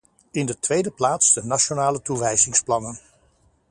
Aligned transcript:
In 0.31 0.45
de 0.45 0.59
tweede 0.59 0.91
plaats 0.91 1.33
de 1.33 1.43
nationale 1.43 2.01
toewijzingsplannen. 2.01 2.99